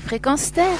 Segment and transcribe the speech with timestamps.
[0.00, 0.78] Fréquence Terre.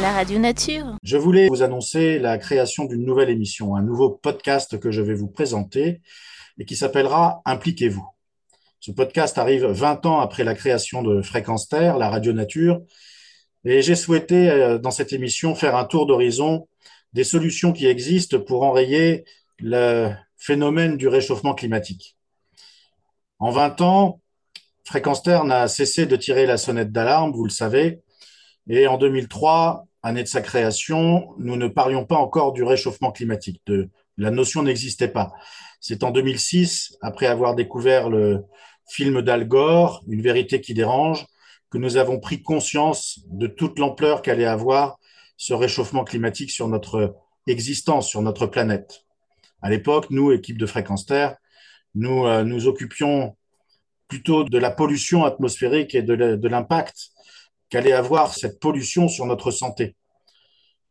[0.00, 0.96] La radio nature.
[1.02, 5.14] Je voulais vous annoncer la création d'une nouvelle émission, un nouveau podcast que je vais
[5.14, 6.00] vous présenter
[6.58, 8.04] et qui s'appellera Impliquez-vous.
[8.80, 12.82] Ce podcast arrive 20 ans après la création de Fréquence Terre, la radio nature,
[13.64, 16.68] et j'ai souhaité euh, dans cette émission faire un tour d'horizon
[17.12, 19.24] des solutions qui existent pour enrayer
[19.60, 22.16] le phénomène du réchauffement climatique.
[23.38, 24.20] En 20 ans,
[24.86, 28.02] Fréquence Terre n'a cessé de tirer la sonnette d'alarme, vous le savez,
[28.68, 33.62] et en 2003, année de sa création, nous ne parlions pas encore du réchauffement climatique.
[34.16, 35.32] La notion n'existait pas.
[35.80, 38.44] C'est en 2006, après avoir découvert le
[38.86, 41.26] film d'Al Gore, Une vérité qui dérange,
[41.70, 44.98] que nous avons pris conscience de toute l'ampleur qu'allait avoir
[45.36, 47.16] ce réchauffement climatique sur notre
[47.46, 49.04] existence, sur notre planète.
[49.60, 51.36] À l'époque, nous, équipe de Fréquence Terre,
[51.94, 53.36] nous euh, nous occupions
[54.14, 57.10] plutôt de la pollution atmosphérique et de l'impact
[57.68, 59.96] qu'allait avoir cette pollution sur notre santé.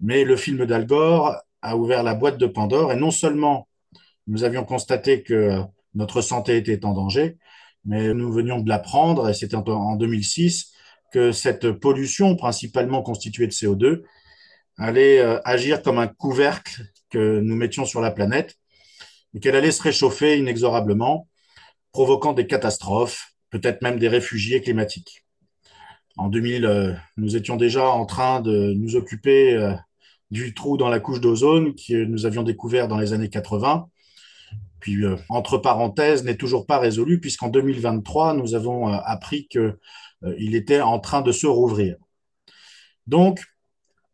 [0.00, 3.68] Mais le film d'Al Gore a ouvert la boîte de Pandore et non seulement
[4.26, 5.60] nous avions constaté que
[5.94, 7.36] notre santé était en danger,
[7.84, 10.72] mais nous venions de l'apprendre, et c'était en 2006,
[11.12, 14.02] que cette pollution, principalement constituée de CO2,
[14.78, 18.56] allait euh, agir comme un couvercle que nous mettions sur la planète
[19.34, 21.28] et qu'elle allait se réchauffer inexorablement
[21.92, 25.24] provoquant des catastrophes, peut-être même des réfugiés climatiques.
[26.16, 29.72] En 2000, euh, nous étions déjà en train de nous occuper euh,
[30.30, 33.88] du trou dans la couche d'ozone que nous avions découvert dans les années 80.
[34.80, 40.80] Puis, euh, entre parenthèses, n'est toujours pas résolu puisqu'en 2023, nous avons appris qu'il était
[40.80, 41.96] en train de se rouvrir.
[43.06, 43.42] Donc,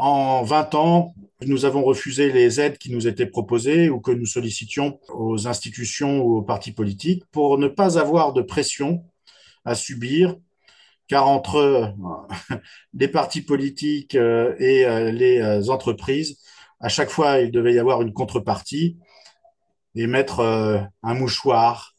[0.00, 4.24] en 20 ans, nous avons refusé les aides qui nous étaient proposées ou que nous
[4.24, 9.04] sollicitions aux institutions ou aux partis politiques pour ne pas avoir de pression
[9.66, 10.36] à subir,
[11.06, 11.86] car entre euh,
[12.94, 16.38] les partis politiques euh, et euh, les entreprises,
[16.80, 18.96] à chaque fois, il devait y avoir une contrepartie
[19.94, 20.40] et mettre
[21.02, 21.89] un mouchoir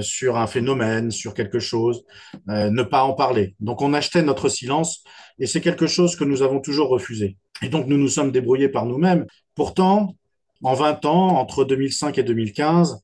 [0.00, 2.04] sur un phénomène, sur quelque chose,
[2.46, 3.54] ne pas en parler.
[3.60, 5.04] Donc on achetait notre silence
[5.38, 7.36] et c'est quelque chose que nous avons toujours refusé.
[7.62, 9.26] Et donc, nous nous sommes débrouillés par nous-mêmes.
[9.54, 10.16] Pourtant,
[10.62, 13.00] en 20 ans, entre 2005 et 2015,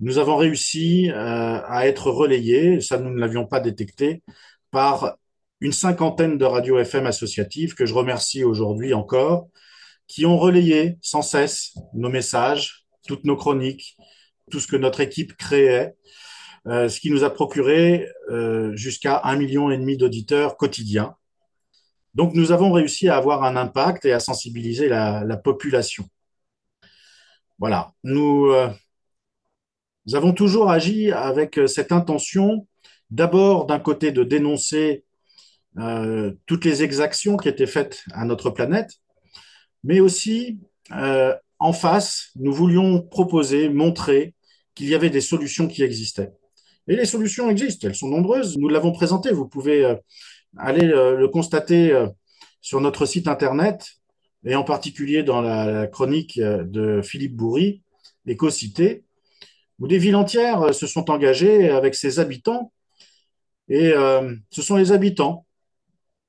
[0.00, 1.14] nous avons réussi euh,
[1.66, 4.22] à être relayés, ça nous ne l'avions pas détecté,
[4.70, 5.16] par
[5.60, 9.48] une cinquantaine de radios FM associatives que je remercie aujourd'hui encore,
[10.08, 13.96] qui ont relayé sans cesse nos messages, toutes nos chroniques,
[14.50, 15.94] tout ce que notre équipe créait,
[16.66, 21.14] euh, ce qui nous a procuré euh, jusqu'à un million et demi d'auditeurs quotidiens
[22.14, 26.08] donc, nous avons réussi à avoir un impact et à sensibiliser la, population.
[27.58, 27.92] Voilà.
[28.04, 28.70] Nous, euh,
[30.06, 32.68] nous, avons toujours agi avec cette intention,
[33.10, 35.04] d'abord d'un côté de dénoncer
[36.46, 38.90] toutes les exactions qui étaient faites à notre planète,
[39.82, 40.60] mais aussi
[41.64, 44.34] en face, nous voulions proposer, montrer
[44.74, 46.32] qu'il y avait des solutions qui existaient.
[46.88, 48.58] Et les solutions existent, elles sont nombreuses.
[48.58, 49.32] Nous l'avons présenté.
[49.32, 49.96] Vous pouvez
[50.58, 52.06] allez euh, le constater euh,
[52.60, 53.88] sur notre site internet
[54.44, 57.82] et en particulier dans la, chronique euh, de Philippe Bourri,
[58.26, 59.04] Éco-Cité,
[59.78, 62.72] où des villes entières se sont engagées avec ses habitants.
[63.68, 63.92] Et
[64.50, 65.46] ce sont les habitants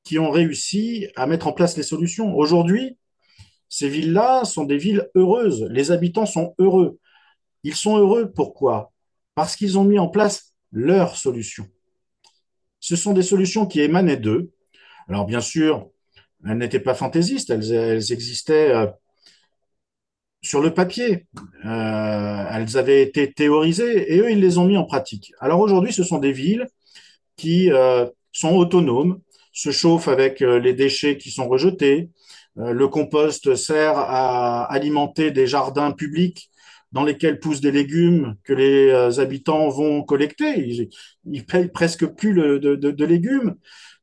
[0.03, 2.35] qui ont réussi à mettre en place les solutions.
[2.35, 2.97] Aujourd'hui,
[3.69, 5.67] ces villes-là sont des villes heureuses.
[5.69, 6.99] Les habitants sont heureux.
[7.63, 8.91] Ils sont heureux pourquoi?
[9.33, 11.67] Parce qu'ils ont mis en place leurs solutions
[12.85, 14.51] ce sont des solutions qui émanaient d'eux.
[15.09, 15.89] Alors bien sûr,
[16.45, 18.85] elles n'étaient pas fantaisistes, elles, existaient euh,
[20.43, 21.25] sur le papier.
[21.65, 25.33] Euh, elles avaient été théorisées et eux, ils les ont mis en pratique.
[25.39, 26.67] Alors aujourd'hui, ce sont des villes
[27.37, 29.19] qui euh, sont autonomes,
[29.51, 32.11] se chauffent avec les déchets qui sont rejetés.
[32.57, 36.49] Le compost sert à alimenter des jardins publics
[36.95, 40.65] dans lesquels poussent des légumes que les euh, habitants vont collecter.
[40.65, 40.89] Ils,
[41.29, 43.55] ils payent presque plus de, légumes.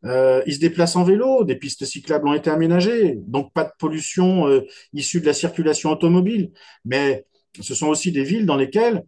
[0.04, 3.70] Euh, ils se déplacent en vélo, des pistes cyclables ont été aménagées, donc pas de
[3.78, 6.52] pollution euh, issue de la circulation automobile.
[6.84, 7.24] Mais
[7.60, 9.04] ce sont aussi des villes dans lesquelles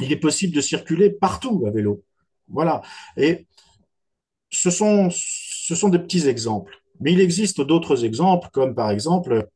[0.00, 2.02] il est possible de circuler partout à vélo.
[2.48, 2.80] Voilà.
[3.18, 3.46] Et
[4.48, 6.83] ce sont, ce sont des petits exemples.
[7.00, 9.48] Mais il existe d'autres exemples, comme par exemple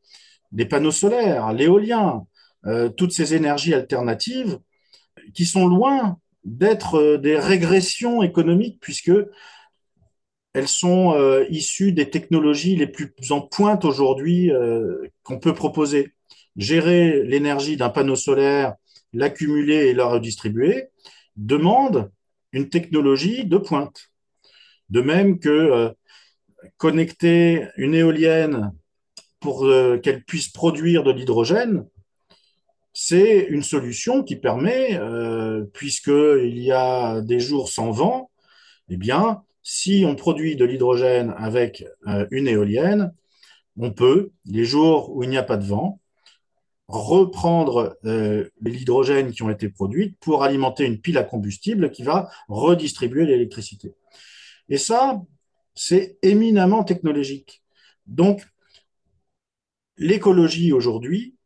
[0.52, 2.26] des panneaux solaires, l'éolien,
[2.66, 4.58] euh, toutes ces énergies alternatives
[5.34, 9.12] qui sont loin d'être euh, des régressions économiques puisque
[10.54, 14.50] elles sont euh, issues des technologies les plus en pointe aujourd'hui
[15.22, 16.14] qu'on peut proposer.
[16.56, 18.74] Gérer l'énergie d'un panneau solaire,
[19.12, 20.88] l'accumuler et la redistribuer
[21.36, 22.10] demande
[22.52, 24.10] une technologie de pointe.
[24.90, 25.94] De même que
[26.76, 28.72] connecter une éolienne
[29.40, 31.86] pour euh, qu'elle puisse produire de l'hydrogène,
[32.92, 38.30] c'est une solution qui permet, euh, puisqu'il y a des jours sans vent,
[38.88, 43.14] eh bien, si on produit de l'hydrogène avec euh, une éolienne,
[43.76, 46.00] on peut, les jours où il n'y a pas de vent,
[46.88, 47.98] reprendre
[48.62, 53.92] l'hydrogène qui ont été produits pour alimenter une pile à combustible qui va redistribuer l'électricité.
[54.70, 55.20] Et ça,
[55.78, 57.62] c'est éminemment technologique.
[58.06, 58.44] Donc,
[59.96, 61.36] l'écologie aujourd'hui,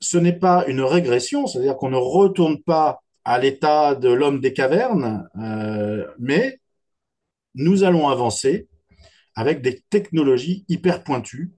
[0.00, 4.52] ce n'est pas une régression, c'est-à-dire qu'on ne retourne pas à l'état de l'homme des
[4.52, 6.60] cavernes, euh, mais
[7.54, 8.66] nous allons avancer
[9.36, 11.52] avec des technologies hyper pointues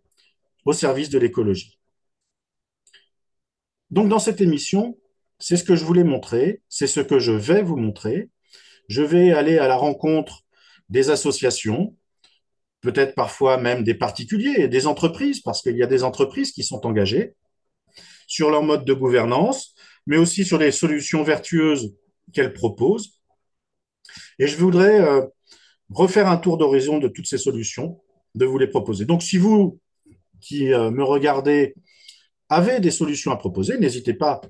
[0.66, 1.78] au service de l'écologie.
[3.90, 4.98] Donc dans cette émission,
[5.38, 8.28] c'est ce que je voulais montrer, c'est ce que je vais vous montrer.
[8.88, 10.44] Je vais aller à la rencontre
[10.90, 11.94] des associations,
[12.88, 16.86] peut-être parfois même des particuliers, des entreprises, parce qu'il y a des entreprises qui sont
[16.86, 17.34] engagées
[18.26, 19.74] sur leur mode de gouvernance,
[20.06, 21.94] mais aussi sur les solutions vertueuses
[22.32, 23.20] qu'elles proposent.
[24.38, 25.20] Et je voudrais euh,
[25.90, 28.00] refaire un tour d'horizon de toutes ces solutions,
[28.34, 29.04] de vous les proposer.
[29.04, 29.78] Donc si vous
[30.40, 31.74] qui euh, me regardez
[32.48, 34.40] avez des solutions à proposer, n'hésitez pas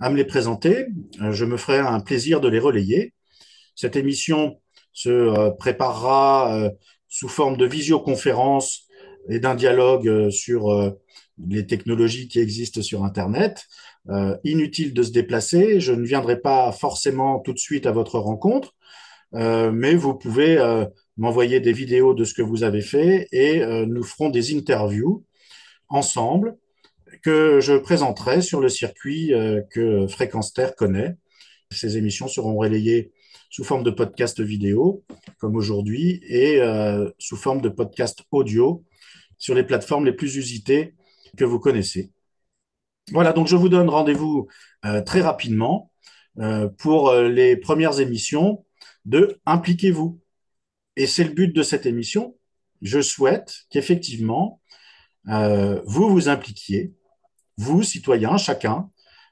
[0.00, 0.86] à me les présenter.
[1.20, 3.12] Euh, je me ferai un plaisir de les relayer.
[3.74, 4.58] Cette émission
[4.94, 6.72] se préparera
[7.18, 8.84] sous forme de visioconférence
[9.28, 10.94] et d'un dialogue sur
[11.46, 13.66] les technologies qui existent sur Internet.
[14.10, 15.80] Euh, inutile de se déplacer.
[15.80, 18.74] Je ne viendrai pas forcément tout de suite à votre rencontre,
[19.34, 20.86] euh, mais vous pouvez euh,
[21.18, 25.24] m'envoyer des vidéos de ce que vous avez fait et euh, nous ferons des interviews
[25.90, 26.56] ensemble
[27.22, 31.16] que je présenterai sur le circuit euh, que Fréquence Terre connaît.
[31.70, 33.12] Ces émissions seront relayées
[33.48, 35.04] sous forme de podcast vidéo,
[35.38, 38.84] comme aujourd'hui, et euh, sous forme de podcast audio
[39.38, 40.94] sur les plateformes les plus usitées
[41.36, 42.10] que vous connaissez.
[43.12, 44.48] Voilà, donc je vous donne rendez-vous
[44.84, 45.90] euh, très rapidement
[46.38, 48.64] euh, pour les premières émissions
[49.06, 50.20] de Impliquez-vous.
[50.96, 52.36] Et c'est le but de cette émission.
[52.82, 54.60] Je souhaite qu'effectivement,
[55.24, 56.92] vous vous impliquiez,
[57.56, 58.88] vous, citoyens, chacun,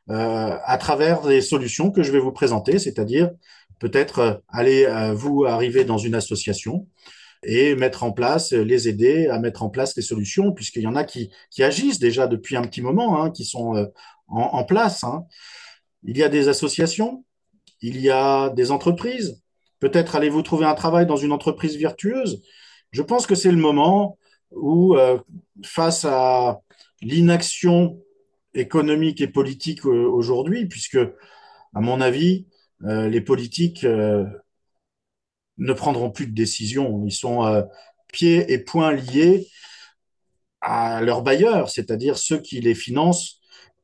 [0.08, 3.30] à travers des solutions que je vais vous présenter, c'est-à-dire
[3.78, 6.86] peut-être euh, aller vous arriver dans une association,
[7.42, 10.96] et mettre en place, les aider à mettre en place les solutions, puisqu'il y en
[10.96, 13.86] a qui, qui agissent déjà depuis un petit moment, hein, qui sont euh,
[14.26, 15.04] en, place.
[15.04, 15.24] Hein.
[16.02, 17.24] Il y a des associations,
[17.80, 19.42] il y a des entreprises.
[19.78, 22.42] Peut-être allez-vous trouver un travail dans une entreprise vertueuse.
[22.90, 24.18] Je pense que c'est le moment
[24.50, 25.18] où, euh,
[25.64, 26.60] face à
[27.02, 28.00] l'inaction
[28.56, 30.98] économique et politique euh, aujourd'hui, puisque,
[31.74, 32.46] à mon avis,
[32.84, 34.24] euh, les politiques euh,
[35.58, 37.04] ne prendront plus de décision.
[37.06, 37.64] Ils sont
[38.12, 39.48] pieds et poings liés
[40.60, 43.40] à leurs bailleurs, c'est-à-dire ceux qui les financent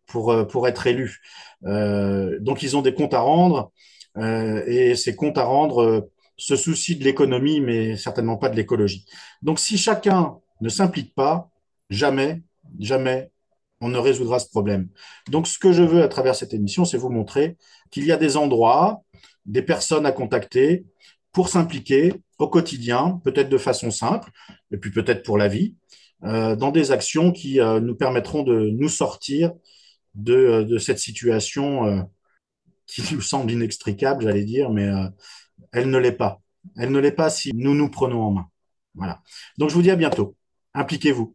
[0.06, 1.22] pour, pour être élus.
[1.62, 3.72] Donc ils ont des comptes à rendre
[4.18, 9.06] et ces comptes à rendre se soucient de l'économie, mais certainement pas de l'écologie.
[9.40, 11.50] Donc si chacun ne s'implique pas,
[11.88, 12.42] jamais,
[12.78, 13.31] jamais
[13.82, 14.88] on ne résoudra ce problème.
[15.28, 17.58] Donc ce que je veux à travers cette émission, c'est vous montrer
[17.90, 19.02] qu'il y a des endroits,
[19.44, 20.86] des personnes à contacter,
[21.32, 24.30] pour s'impliquer au quotidien, peut-être de façon simple,
[24.70, 25.74] et puis peut-être pour la vie,
[26.24, 29.52] euh, dans des actions qui euh, nous permettront de nous sortir
[30.14, 32.06] de, euh, cette situation
[32.86, 34.88] qui nous semble inextricable, j'allais dire, mais
[35.72, 36.40] elle ne l'est pas.
[36.76, 38.46] Elle ne l'est pas si nous nous prenons en main.
[38.94, 39.22] Voilà.
[39.58, 40.36] Donc je vous dis à bientôt.
[40.74, 41.30] Impliquez-vous.